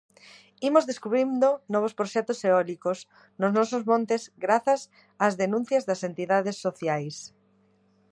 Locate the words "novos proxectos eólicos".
1.73-2.99